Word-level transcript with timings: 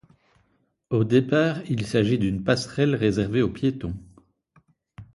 Au 0.89 1.03
départ 1.03 1.59
il 1.69 1.85
s'agit 1.85 2.17
d'une 2.17 2.43
passerelle 2.43 2.95
réservée 2.95 3.43
aux 3.43 3.51
piétons. 3.53 3.93